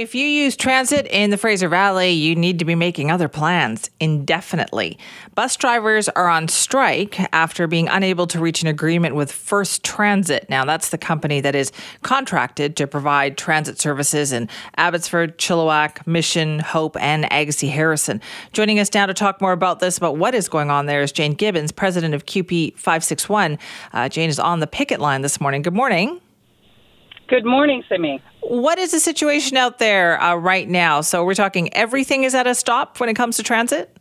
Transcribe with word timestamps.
If 0.00 0.14
you 0.14 0.24
use 0.24 0.56
transit 0.56 1.06
in 1.08 1.28
the 1.28 1.36
Fraser 1.36 1.68
Valley, 1.68 2.12
you 2.12 2.34
need 2.34 2.58
to 2.60 2.64
be 2.64 2.74
making 2.74 3.10
other 3.10 3.28
plans 3.28 3.90
indefinitely. 4.00 4.98
Bus 5.34 5.56
drivers 5.56 6.08
are 6.08 6.26
on 6.26 6.48
strike 6.48 7.20
after 7.34 7.66
being 7.66 7.86
unable 7.86 8.26
to 8.28 8.40
reach 8.40 8.62
an 8.62 8.68
agreement 8.68 9.14
with 9.14 9.30
First 9.30 9.84
Transit. 9.84 10.46
Now, 10.48 10.64
that's 10.64 10.88
the 10.88 10.96
company 10.96 11.42
that 11.42 11.54
is 11.54 11.70
contracted 12.00 12.76
to 12.76 12.86
provide 12.86 13.36
transit 13.36 13.78
services 13.78 14.32
in 14.32 14.48
Abbotsford, 14.78 15.36
Chilliwack, 15.36 16.06
Mission, 16.06 16.60
Hope, 16.60 16.96
and 16.98 17.26
Agassiz 17.30 17.70
Harrison. 17.70 18.22
Joining 18.54 18.78
us 18.78 18.94
now 18.94 19.04
to 19.04 19.12
talk 19.12 19.42
more 19.42 19.52
about 19.52 19.80
this, 19.80 19.98
about 19.98 20.16
what 20.16 20.34
is 20.34 20.48
going 20.48 20.70
on 20.70 20.86
there, 20.86 21.02
is 21.02 21.12
Jane 21.12 21.34
Gibbons, 21.34 21.72
president 21.72 22.14
of 22.14 22.24
CUPE 22.24 22.72
561. 22.78 23.58
Uh, 23.92 24.08
Jane 24.08 24.30
is 24.30 24.38
on 24.38 24.60
the 24.60 24.66
picket 24.66 24.98
line 24.98 25.20
this 25.20 25.42
morning. 25.42 25.60
Good 25.60 25.74
morning. 25.74 26.22
Good 27.28 27.44
morning, 27.44 27.84
Simi. 27.86 28.22
What 28.50 28.80
is 28.80 28.90
the 28.90 28.98
situation 28.98 29.56
out 29.56 29.78
there 29.78 30.20
uh, 30.20 30.34
right 30.34 30.68
now? 30.68 31.02
So 31.02 31.24
we're 31.24 31.34
talking 31.34 31.72
everything 31.72 32.24
is 32.24 32.34
at 32.34 32.48
a 32.48 32.54
stop 32.56 32.98
when 32.98 33.08
it 33.08 33.14
comes 33.14 33.36
to 33.36 33.44
transit? 33.44 33.96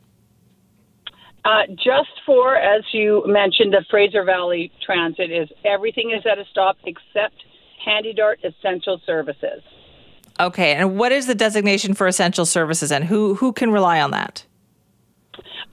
Uh, 1.46 1.68
just 1.76 2.10
for, 2.26 2.56
as 2.56 2.84
you 2.92 3.24
mentioned, 3.28 3.74
the 3.74 3.86
Fraser 3.92 4.24
Valley 4.24 4.72
Transit 4.84 5.32
is 5.32 5.50
everything 5.64 6.16
is 6.18 6.26
at 6.26 6.40
a 6.40 6.46
stop 6.50 6.78
except 6.84 7.36
Handy 7.86 8.12
Dart 8.12 8.40
Essential 8.44 9.00
Services. 9.06 9.62
Okay, 10.40 10.74
and 10.74 10.98
what 10.98 11.12
is 11.12 11.28
the 11.28 11.36
designation 11.36 11.94
for 11.94 12.08
essential 12.08 12.46
services, 12.46 12.92
and 12.92 13.04
who 13.04 13.36
who 13.36 13.54
can 13.54 13.70
rely 13.70 14.02
on 14.02 14.10
that? 14.12 14.44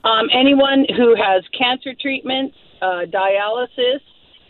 Um, 0.03 0.27
anyone 0.31 0.85
who 0.95 1.15
has 1.15 1.43
cancer 1.57 1.95
treatments, 1.99 2.55
uh, 2.83 3.05
dialysis, 3.07 4.01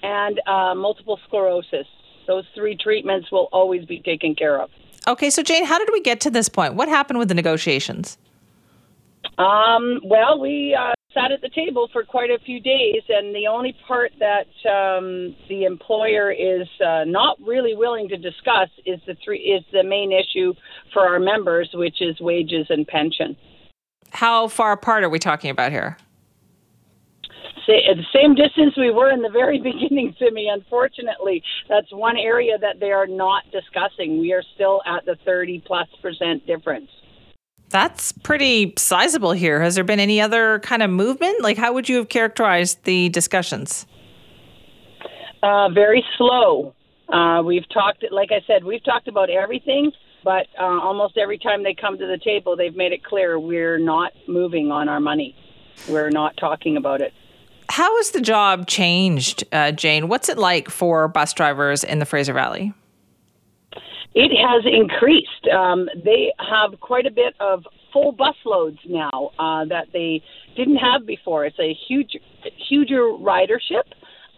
and 0.04 0.42
uh, 0.46 0.76
multiple 0.76 1.18
sclerosis. 1.28 1.88
Those 2.28 2.46
three 2.54 2.76
treatments 2.76 3.32
will 3.32 3.50
always 3.52 3.86
be 3.86 4.02
taken 4.02 4.36
care 4.36 4.62
of. 4.62 4.70
Okay, 5.08 5.30
so 5.30 5.42
Jane, 5.42 5.66
how 5.66 5.80
did 5.80 5.90
we 5.92 6.02
get 6.02 6.20
to 6.22 6.30
this 6.30 6.50
point? 6.50 6.74
What 6.76 6.90
happened 6.90 7.18
with 7.18 7.30
the 7.30 7.34
negotiations? 7.34 8.18
Um, 9.38 10.02
well, 10.04 10.40
we 10.40 10.78
uh, 10.78 10.94
sat 11.14 11.32
at 11.32 11.42
the 11.42 11.50
table 11.50 11.90
for 11.94 12.04
quite 12.04 12.30
a 12.30 12.40
few 12.40 12.60
days, 12.60 13.02
and 13.08 13.34
the 13.34 13.48
only 13.48 13.76
part 13.88 14.12
that 14.20 14.48
um, 14.70 15.36
the 15.48 15.64
employer 15.64 16.32
is 16.32 16.68
uh, 16.86 17.04
not 17.06 17.38
really 17.42 17.76
willing 17.76 18.10
to 18.10 18.18
discuss 18.18 18.70
is 18.86 19.00
the 19.08 19.16
three 19.24 19.40
is 19.40 19.64
the 19.72 19.84
main 19.84 20.12
issue 20.12 20.54
for 20.94 21.08
our 21.08 21.20
members, 21.20 21.70
which 21.74 22.02
is 22.02 22.20
wages 22.20 22.68
and 22.70 22.88
pension. 22.88 23.36
How 24.12 24.48
far 24.48 24.72
apart 24.74 25.04
are 25.04 25.10
we 25.10 25.20
talking 25.20 25.50
about 25.50 25.72
here? 25.72 25.98
The 27.68 28.06
same 28.14 28.36
distance 28.36 28.76
we 28.78 28.92
were 28.92 29.12
in 29.12 29.22
the 29.22 29.30
very 29.30 29.60
beginning, 29.72 30.16
Simi. 30.20 30.50
Unfortunately, 30.50 31.44
that's 31.70 31.92
one 31.92 32.18
area 32.18 32.58
that 32.58 32.80
they 32.80 32.92
are 32.92 33.08
not 33.08 33.44
discussing. 33.52 34.20
We 34.20 34.34
are 34.34 34.44
still 34.56 34.82
at 34.86 35.06
the 35.06 35.18
30 35.26 35.64
plus 35.66 35.88
percent 36.02 36.46
difference. 36.48 36.90
That's 37.70 38.14
pretty 38.14 38.74
sizable 38.78 39.34
here. 39.34 39.62
Has 39.62 39.76
there 39.76 39.84
been 39.84 40.00
any 40.00 40.22
other 40.22 40.60
kind 40.60 40.82
of 40.82 40.90
movement? 40.90 41.42
Like, 41.42 41.58
how 41.58 41.74
would 41.74 41.90
you 41.90 41.98
have 41.98 42.08
characterized 42.08 42.84
the 42.86 43.10
discussions? 43.10 43.86
Uh, 45.44 45.70
very 45.70 46.04
slow. 46.18 46.74
Uh, 47.10 47.42
we've 47.46 47.68
talked, 47.70 48.06
like 48.12 48.30
I 48.32 48.42
said, 48.48 48.64
we've 48.64 48.84
talked 48.84 49.08
about 49.08 49.30
everything, 49.30 49.92
but 50.24 50.48
uh, 50.60 50.64
almost 50.64 51.18
every 51.18 51.38
time 51.38 51.64
they 51.64 51.74
come 51.74 51.98
to 51.98 52.08
the 52.08 52.18
table, 52.24 52.56
they've 52.56 52.76
made 52.76 52.94
it 52.94 53.04
clear 53.04 53.38
we're 53.40 53.80
not 53.80 54.14
moving 54.28 54.72
on 54.72 54.88
our 54.88 55.00
money. 55.00 55.36
We're 55.90 56.10
not 56.10 56.36
talking 56.38 56.78
about 56.78 57.02
it. 57.02 57.14
How 57.70 57.96
has 57.98 58.12
the 58.12 58.22
job 58.22 58.68
changed, 58.68 59.44
uh, 59.52 59.72
Jane? 59.72 60.08
What's 60.08 60.30
it 60.30 60.38
like 60.38 60.70
for 60.70 61.08
bus 61.08 61.34
drivers 61.34 61.84
in 61.84 62.00
the 62.00 62.06
Fraser 62.06 62.34
Valley? 62.34 62.74
It 64.16 64.32
has 64.36 64.66
increased. 64.66 65.48
Um, 65.54 65.90
they 66.04 66.34
have 66.40 66.80
quite 66.80 67.06
a 67.06 67.12
bit 67.12 67.36
of 67.40 67.66
full 67.94 68.14
bus 68.14 68.36
loads 68.46 68.80
now 68.88 69.32
uh, 69.38 69.66
that 69.66 69.88
they 69.94 70.24
didn't 70.56 70.78
have 70.78 71.06
before. 71.06 71.46
It's 71.46 71.60
a 71.60 71.78
huge, 71.88 72.18
huger 72.70 73.04
ridership. 73.04 73.84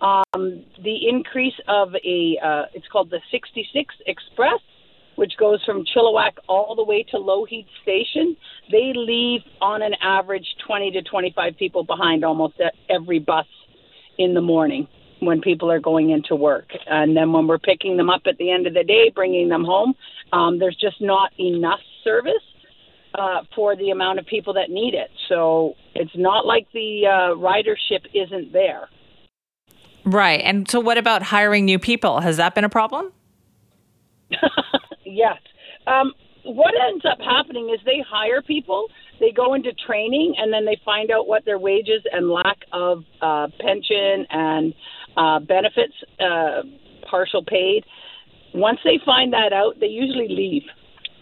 Um, 0.01 0.66
the 0.84 1.07
increase 1.07 1.53
of 1.67 1.94
a, 2.03 2.38
uh, 2.44 2.63
it's 2.73 2.88
called 2.88 3.09
the 3.09 3.19
66 3.31 3.96
Express 4.06 4.59
which 5.19 5.34
goes 5.38 5.62
from 5.66 5.84
Chilliwack 5.84 6.38
all 6.47 6.75
the 6.75 6.84
way 6.84 7.03
to 7.12 7.18
Lougheed 7.18 7.68
Station, 7.84 8.38
they 8.72 8.94
leave 8.96 9.41
on 9.59 9.81
an 9.81 9.94
average 10.02 10.47
20 10.66 10.91
to 10.91 11.02
25 11.02 11.57
people 11.59 11.84
behind 11.84 12.24
almost 12.24 12.53
every 12.90 13.19
bus 13.19 13.46
in 14.18 14.34
the 14.34 14.41
morning 14.41 14.88
when 15.19 15.41
people 15.41 15.69
are 15.69 15.81
going 15.81 16.09
into 16.09 16.35
work. 16.35 16.69
And 16.88 17.18
then 17.18 17.34
when 17.34 17.47
we're 17.47 17.59
picking 17.59 17.97
them 17.97 18.09
up 18.09 18.22
at 18.28 18.38
the 18.38 18.50
end 18.50 18.66
of 18.66 18.74
the 18.74 18.85
day, 18.85 19.12
bringing 19.13 19.50
them 19.50 19.66
home, 19.66 19.94
um, 20.31 20.58
there's 20.58 20.78
just 20.79 21.02
not 21.02 21.38
enough 21.38 21.81
service 22.06 22.34
uh, 23.13 23.41
for 23.53 23.75
the 23.75 23.90
amount 23.90 24.19
of 24.19 24.25
people 24.25 24.53
that 24.53 24.69
need 24.69 24.94
it. 24.94 25.09
So 25.28 25.74
it's 25.96 26.16
not 26.16 26.46
like 26.46 26.66
the 26.74 27.08
uh, 27.08 27.35
ridership 27.35 28.06
isn't 28.13 28.53
there. 28.53 28.88
Right. 30.06 30.40
And 30.46 30.69
so, 30.69 30.79
what 30.79 30.97
about 30.97 31.24
hiring 31.24 31.66
new 31.66 31.78
people? 31.78 32.22
Has 32.22 32.38
that 32.38 32.56
been 32.56 32.63
a 32.63 32.69
problem? 32.69 33.12
Yes. 35.09 35.40
Um, 35.88 36.13
what 36.44 36.73
ends 36.90 37.03
up 37.06 37.19
happening 37.19 37.69
is 37.73 37.79
they 37.84 38.03
hire 38.07 38.41
people, 38.41 38.88
they 39.19 39.31
go 39.31 39.53
into 39.53 39.73
training, 39.73 40.35
and 40.38 40.53
then 40.53 40.66
they 40.66 40.79
find 40.85 41.12
out 41.12 41.28
what 41.28 41.45
their 41.45 41.59
wages 41.59 42.03
and 42.12 42.29
lack 42.29 42.57
of 42.72 43.03
uh, 43.22 43.47
pension 43.59 44.25
and 44.29 44.73
uh, 45.17 45.40
benefits, 45.40 45.94
uh, 46.19 46.62
partial 47.09 47.44
paid. 47.44 47.84
Once 48.53 48.79
they 48.84 49.00
find 49.06 49.34
that 49.34 49.51
out, 49.51 49.79
they 49.79 49.88
usually 49.88 50.29
leave. 50.29 50.63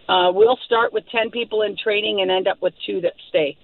Uh, 0.08 0.32
we'll 0.34 0.60
start 0.66 0.94
with 0.94 1.04
10 1.10 1.32
people 1.32 1.62
in 1.62 1.76
training 1.76 2.22
and 2.22 2.30
end 2.32 2.48
up 2.48 2.62
with 2.62 2.74
two 2.86 3.02
that 3.02 3.14
stay. 3.30 3.58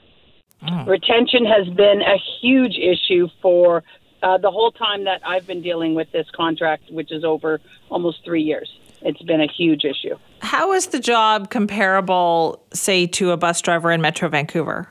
Mm. 0.63 0.87
Retention 0.87 1.45
has 1.45 1.67
been 1.75 2.01
a 2.01 2.17
huge 2.41 2.77
issue 2.77 3.27
for 3.41 3.83
uh, 4.23 4.37
the 4.37 4.49
whole 4.49 4.71
time 4.71 5.03
that 5.03 5.21
I've 5.25 5.45
been 5.45 5.61
dealing 5.61 5.93
with 5.93 6.11
this 6.11 6.25
contract, 6.35 6.85
which 6.89 7.11
is 7.11 7.23
over 7.23 7.59
almost 7.89 8.23
three 8.23 8.41
years 8.41 8.69
it's 9.03 9.21
been 9.21 9.41
a 9.41 9.47
huge 9.47 9.83
issue. 9.83 10.15
How 10.39 10.73
is 10.73 10.87
the 10.87 10.99
job 10.99 11.49
comparable, 11.49 12.63
say, 12.73 13.07
to 13.07 13.31
a 13.31 13.37
bus 13.37 13.61
driver 13.61 13.91
in 13.91 14.01
Metro 14.01 14.29
Vancouver? 14.29 14.87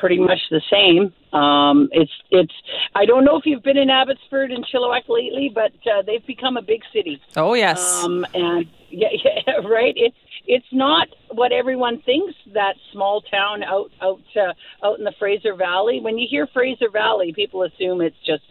Pretty 0.00 0.18
much 0.18 0.38
the 0.50 0.62
same. 0.70 1.12
Um, 1.38 1.88
it's 1.92 2.12
it's. 2.30 2.52
I 2.94 3.04
don't 3.04 3.24
know 3.24 3.36
if 3.36 3.44
you've 3.44 3.64
been 3.64 3.76
in 3.76 3.90
Abbotsford 3.90 4.52
and 4.52 4.64
Chilliwack 4.64 5.08
lately, 5.08 5.50
but 5.52 5.72
uh, 5.90 6.02
they've 6.06 6.24
become 6.24 6.56
a 6.56 6.62
big 6.62 6.82
city. 6.92 7.20
Oh 7.36 7.54
yes. 7.54 8.04
Um, 8.04 8.24
and 8.32 8.66
yeah, 8.90 9.08
yeah, 9.12 9.54
right. 9.66 9.94
It's 9.96 10.16
it's 10.48 10.66
not 10.72 11.08
what 11.30 11.52
everyone 11.52 12.00
thinks. 12.02 12.34
That 12.54 12.74
small 12.92 13.20
town 13.20 13.62
out 13.62 13.90
out 14.02 14.22
uh, 14.34 14.86
out 14.86 14.98
in 14.98 15.04
the 15.04 15.12
Fraser 15.18 15.54
Valley. 15.54 16.00
When 16.00 16.16
you 16.18 16.26
hear 16.28 16.48
Fraser 16.52 16.90
Valley, 16.90 17.32
people 17.36 17.62
assume 17.62 18.00
it's 18.00 18.16
just 18.26 18.42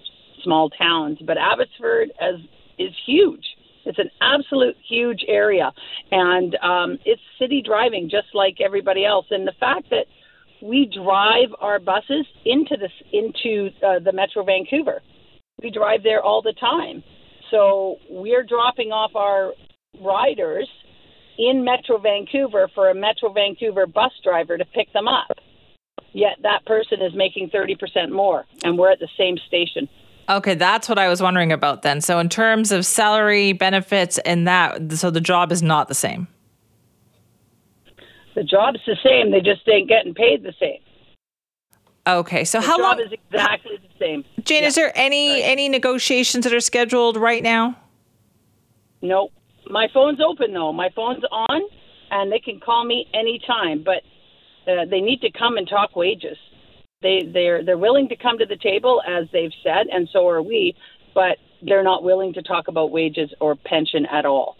small 0.43 0.69
towns, 0.69 1.17
but 1.25 1.37
Abbotsford 1.37 2.11
as 2.21 2.35
is 2.77 2.93
huge. 3.05 3.43
It's 3.85 3.97
an 3.99 4.11
absolute 4.21 4.75
huge 4.87 5.25
area, 5.27 5.71
and 6.11 6.55
um, 6.61 6.99
it's 7.03 7.21
city 7.39 7.63
driving 7.65 8.09
just 8.09 8.27
like 8.33 8.57
everybody 8.63 9.03
else. 9.03 9.25
And 9.31 9.47
the 9.47 9.53
fact 9.59 9.89
that 9.89 10.05
we 10.61 10.91
drive 10.93 11.49
our 11.59 11.79
buses 11.79 12.25
into 12.45 12.77
this 12.77 12.91
into 13.11 13.69
uh, 13.83 13.99
the 13.99 14.11
Metro 14.13 14.43
Vancouver, 14.43 15.01
we 15.63 15.71
drive 15.71 16.03
there 16.03 16.21
all 16.21 16.43
the 16.43 16.53
time. 16.59 17.03
So 17.49 17.95
we're 18.09 18.43
dropping 18.43 18.91
off 18.91 19.15
our 19.15 19.53
riders 19.99 20.67
in 21.37 21.63
Metro 21.63 21.97
Vancouver 21.97 22.69
for 22.73 22.89
a 22.89 22.95
Metro 22.95 23.31
Vancouver 23.31 23.85
bus 23.85 24.11
driver 24.23 24.57
to 24.57 24.65
pick 24.65 24.91
them 24.93 25.07
up. 25.07 25.37
Yet 26.13 26.37
that 26.43 26.65
person 26.65 27.01
is 27.01 27.13
making 27.13 27.49
30% 27.49 28.11
more, 28.11 28.45
and 28.63 28.77
we're 28.77 28.91
at 28.91 28.99
the 28.99 29.09
same 29.17 29.37
station. 29.47 29.87
Okay, 30.29 30.55
that's 30.55 30.89
what 30.89 30.97
I 30.97 31.07
was 31.07 31.21
wondering 31.21 31.51
about 31.51 31.83
then. 31.83 32.01
So, 32.01 32.19
in 32.19 32.27
terms 32.27 32.71
of 32.71 32.85
salary, 32.85 33.53
benefits, 33.53 34.17
and 34.19 34.47
that, 34.47 34.91
so 34.93 35.09
the 35.09 35.21
job 35.21 35.51
is 35.51 35.63
not 35.63 35.87
the 35.87 35.95
same. 35.95 36.27
The 38.35 38.43
job's 38.43 38.79
the 38.85 38.97
same. 39.03 39.31
They 39.31 39.41
just 39.41 39.67
ain't 39.67 39.87
getting 39.87 40.13
paid 40.13 40.43
the 40.43 40.53
same. 40.59 40.79
Okay, 42.07 42.43
so 42.43 42.59
the 42.59 42.67
how 42.67 42.79
long? 42.79 42.99
is 42.99 43.11
exactly 43.11 43.77
the 43.77 43.99
same. 43.99 44.23
Jane, 44.43 44.61
yeah. 44.61 44.67
is 44.67 44.75
there 44.75 44.91
any 44.95 45.43
any 45.43 45.69
negotiations 45.69 46.43
that 46.43 46.53
are 46.53 46.59
scheduled 46.59 47.17
right 47.17 47.43
now? 47.43 47.75
No, 49.01 49.29
my 49.69 49.87
phone's 49.93 50.19
open 50.19 50.53
though. 50.53 50.73
My 50.73 50.89
phone's 50.95 51.23
on, 51.31 51.61
and 52.11 52.31
they 52.31 52.39
can 52.39 52.59
call 52.59 52.85
me 52.85 53.05
anytime. 53.13 53.83
But 53.83 54.03
uh, 54.71 54.85
they 54.89 55.01
need 55.01 55.21
to 55.21 55.31
come 55.31 55.57
and 55.57 55.67
talk 55.67 55.95
wages. 55.95 56.37
They 57.01 57.29
they're 57.31 57.63
they're 57.63 57.77
willing 57.77 58.09
to 58.09 58.15
come 58.15 58.37
to 58.39 58.45
the 58.45 58.57
table 58.57 59.01
as 59.07 59.27
they've 59.31 59.53
said, 59.63 59.87
and 59.91 60.09
so 60.11 60.27
are 60.27 60.41
we. 60.41 60.75
But 61.13 61.37
they're 61.61 61.83
not 61.83 62.03
willing 62.03 62.33
to 62.33 62.41
talk 62.41 62.67
about 62.67 62.91
wages 62.91 63.33
or 63.39 63.55
pension 63.55 64.05
at 64.05 64.25
all. 64.25 64.55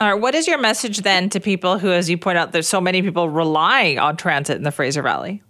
All 0.00 0.12
right. 0.12 0.20
What 0.20 0.34
is 0.34 0.48
your 0.48 0.58
message 0.58 0.98
then 0.98 1.28
to 1.30 1.40
people 1.40 1.78
who, 1.78 1.92
as 1.92 2.10
you 2.10 2.18
point 2.18 2.36
out, 2.36 2.52
there's 2.52 2.68
so 2.68 2.80
many 2.80 3.02
people 3.02 3.28
relying 3.28 3.98
on 3.98 4.16
transit 4.16 4.56
in 4.56 4.64
the 4.64 4.72
Fraser 4.72 5.02
Valley? 5.02 5.42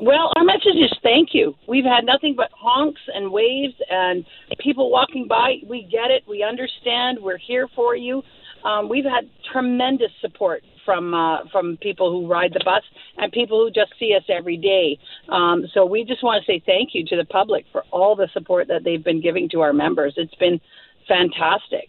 Well, 0.00 0.32
our 0.36 0.44
message 0.44 0.76
is 0.76 0.92
thank 1.02 1.30
you. 1.32 1.54
We've 1.68 1.84
had 1.84 2.04
nothing 2.04 2.34
but 2.36 2.50
honks 2.52 3.00
and 3.14 3.30
waves 3.32 3.74
and 3.90 4.24
people 4.58 4.90
walking 4.90 5.26
by. 5.28 5.56
We 5.66 5.82
get 5.82 6.10
it. 6.10 6.22
We 6.28 6.42
understand. 6.42 7.18
We're 7.20 7.38
here 7.38 7.68
for 7.74 7.94
you. 7.96 8.22
um, 8.64 8.88
we've 8.88 9.04
had 9.04 9.28
tremendous 9.52 10.10
support 10.20 10.62
from 10.84 11.14
uh, 11.14 11.44
from 11.50 11.76
people 11.80 12.10
who 12.10 12.26
ride 12.26 12.52
the 12.52 12.62
bus 12.64 12.82
and 13.16 13.30
people 13.32 13.64
who 13.64 13.70
just 13.70 13.92
see 13.98 14.14
us 14.16 14.24
every 14.28 14.56
day. 14.56 14.98
Um, 15.28 15.64
so 15.72 15.84
we 15.86 16.04
just 16.04 16.22
want 16.22 16.44
to 16.44 16.52
say 16.52 16.62
thank 16.64 16.90
you 16.94 17.04
to 17.06 17.16
the 17.16 17.24
public 17.24 17.64
for 17.72 17.84
all 17.90 18.16
the 18.16 18.28
support 18.32 18.68
that 18.68 18.84
they've 18.84 19.02
been 19.02 19.20
giving 19.20 19.48
to 19.50 19.60
our 19.60 19.72
members. 19.72 20.14
It's 20.16 20.34
been 20.36 20.60
fantastic. 21.08 21.88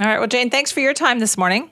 All 0.00 0.06
right. 0.06 0.18
Well, 0.18 0.28
Jane, 0.28 0.50
thanks 0.50 0.70
for 0.70 0.80
your 0.80 0.94
time 0.94 1.18
this 1.18 1.36
morning. 1.36 1.70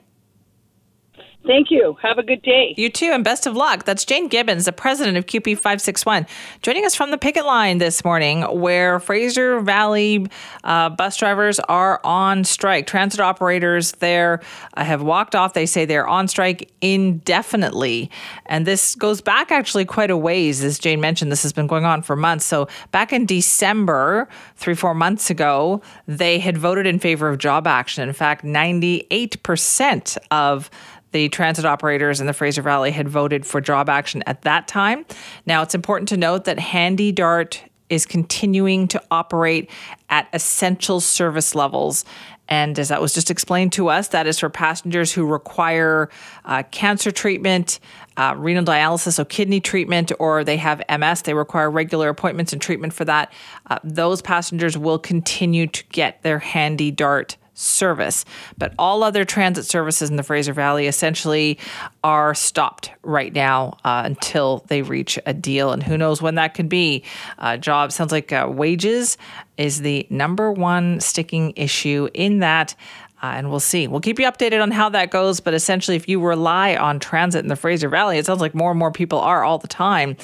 Thank 1.45 1.71
you. 1.71 1.95
Have 2.01 2.17
a 2.17 2.23
good 2.23 2.41
day. 2.41 2.73
You 2.75 2.89
too, 2.89 3.11
and 3.13 3.23
best 3.23 3.47
of 3.47 3.55
luck. 3.55 3.85
That's 3.85 4.03
Jane 4.03 4.27
Gibbons, 4.27 4.65
the 4.65 4.73
president 4.73 5.17
of 5.17 5.27
CUPE 5.27 5.55
561, 5.55 6.27
joining 6.61 6.85
us 6.85 6.93
from 6.93 7.09
the 7.09 7.17
picket 7.17 7.45
line 7.45 7.77
this 7.77 8.03
morning, 8.03 8.41
where 8.41 8.99
Fraser 8.99 9.61
Valley 9.61 10.27
uh, 10.65 10.89
bus 10.89 11.15
drivers 11.15 11.59
are 11.59 12.01
on 12.03 12.43
strike. 12.43 12.85
Transit 12.85 13.21
operators 13.21 13.93
there 13.93 14.41
uh, 14.75 14.83
have 14.83 15.01
walked 15.01 15.35
off. 15.35 15.53
They 15.53 15.65
say 15.65 15.85
they're 15.85 16.07
on 16.07 16.27
strike 16.27 16.69
indefinitely. 16.81 18.11
And 18.47 18.67
this 18.67 18.95
goes 18.95 19.21
back 19.21 19.49
actually 19.49 19.85
quite 19.85 20.11
a 20.11 20.17
ways. 20.17 20.63
As 20.63 20.77
Jane 20.77 20.99
mentioned, 20.99 21.31
this 21.31 21.43
has 21.43 21.53
been 21.53 21.67
going 21.67 21.85
on 21.85 22.01
for 22.01 22.17
months. 22.17 22.43
So 22.43 22.67
back 22.91 23.13
in 23.13 23.25
December, 23.25 24.27
three, 24.57 24.75
four 24.75 24.93
months 24.93 25.29
ago, 25.29 25.81
they 26.07 26.39
had 26.39 26.57
voted 26.57 26.85
in 26.85 26.99
favor 26.99 27.29
of 27.29 27.37
job 27.37 27.67
action. 27.67 28.07
In 28.07 28.13
fact, 28.13 28.43
98% 28.43 30.17
of 30.29 30.69
the 31.11 31.29
transit 31.29 31.65
operators 31.65 32.19
in 32.19 32.27
the 32.27 32.33
Fraser 32.33 32.61
Valley 32.61 32.91
had 32.91 33.07
voted 33.07 33.45
for 33.45 33.61
job 33.61 33.89
action 33.89 34.23
at 34.25 34.41
that 34.43 34.67
time. 34.67 35.05
Now, 35.45 35.61
it's 35.61 35.75
important 35.75 36.09
to 36.09 36.17
note 36.17 36.45
that 36.45 36.59
Handy 36.59 37.11
Dart 37.11 37.63
is 37.89 38.05
continuing 38.05 38.87
to 38.89 39.01
operate 39.11 39.69
at 40.09 40.27
essential 40.33 40.99
service 40.99 41.55
levels. 41.55 42.03
And 42.49 42.77
as 42.79 42.89
that 42.89 43.01
was 43.01 43.13
just 43.13 43.29
explained 43.29 43.73
to 43.73 43.89
us, 43.89 44.09
that 44.09 44.25
is 44.25 44.39
for 44.39 44.49
passengers 44.49 45.11
who 45.11 45.25
require 45.25 46.09
uh, 46.45 46.63
cancer 46.71 47.11
treatment, 47.11 47.79
uh, 48.15 48.35
renal 48.37 48.63
dialysis, 48.63 49.13
so 49.13 49.25
kidney 49.25 49.59
treatment, 49.59 50.11
or 50.19 50.43
they 50.43 50.57
have 50.57 50.81
MS. 50.89 51.23
They 51.23 51.33
require 51.33 51.69
regular 51.69 52.09
appointments 52.09 52.53
and 52.53 52.61
treatment 52.61 52.93
for 52.93 53.05
that. 53.05 53.31
Uh, 53.69 53.79
those 53.83 54.21
passengers 54.21 54.77
will 54.77 54.99
continue 54.99 55.67
to 55.67 55.83
get 55.89 56.21
their 56.23 56.39
Handy 56.39 56.89
Dart 56.89 57.37
service. 57.57 58.23
But 58.57 58.73
all 58.77 59.03
other 59.03 59.25
transit 59.25 59.65
services 59.65 60.09
in 60.09 60.15
the 60.15 60.23
Fraser 60.23 60.53
Valley 60.53 60.87
essentially 60.87 61.57
are 62.03 62.35
stopped 62.35 62.91
right 63.01 63.33
now 63.33 63.77
uh, 63.83 64.03
until 64.05 64.63
they 64.67 64.83
reach 64.83 65.17
a 65.25 65.33
deal. 65.33 65.71
And 65.71 65.81
who 65.81 65.97
knows 65.97 66.21
when 66.21 66.35
that 66.35 66.53
could 66.53 66.69
be. 66.69 67.03
Uh, 67.39 67.57
job 67.57 67.91
sounds 67.91 68.11
like 68.11 68.31
uh, 68.31 68.47
wages 68.49 69.17
is 69.57 69.81
the 69.81 70.05
number 70.09 70.51
one 70.51 70.99
sticking 70.99 71.53
issue 71.55 72.07
in 72.13 72.39
that. 72.39 72.75
Uh, 73.21 73.33
and 73.35 73.49
we'll 73.49 73.59
see. 73.59 73.87
We'll 73.87 73.99
keep 73.99 74.19
you 74.19 74.25
updated 74.27 74.61
on 74.61 74.69
how 74.69 74.89
that 74.89 75.09
goes. 75.09 75.39
But 75.39 75.55
essentially, 75.55 75.97
if 75.97 76.07
you 76.07 76.21
rely 76.21 76.75
on 76.75 76.99
transit 76.99 77.43
in 77.43 77.47
the 77.47 77.55
Fraser 77.55 77.89
Valley, 77.89 78.19
it 78.19 78.27
sounds 78.27 78.41
like 78.41 78.53
more 78.53 78.71
and 78.71 78.79
more 78.79 78.91
people 78.91 79.19
are 79.19 79.43
all 79.43 79.57
the 79.57 79.67
time. 79.67 80.15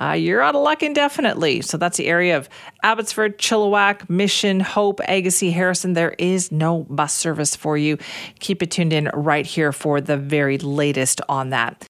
Uh, 0.00 0.12
you're 0.12 0.42
out 0.42 0.56
of 0.56 0.62
luck 0.62 0.82
indefinitely. 0.82 1.60
So 1.60 1.76
that's 1.76 1.96
the 1.96 2.08
area 2.08 2.36
of 2.36 2.48
Abbotsford, 2.82 3.38
Chilliwack, 3.38 4.10
Mission, 4.10 4.58
Hope, 4.58 5.00
Agassiz, 5.06 5.52
Harrison. 5.54 5.92
There 5.92 6.14
is 6.18 6.50
no 6.50 6.86
bus 6.90 7.12
service 7.12 7.54
for 7.54 7.76
you. 7.78 7.98
Keep 8.40 8.62
it 8.62 8.70
tuned 8.72 8.92
in 8.92 9.10
right 9.14 9.46
here 9.46 9.72
for 9.72 10.00
the 10.00 10.16
very 10.16 10.58
latest 10.58 11.20
on 11.28 11.50
that. 11.50 11.88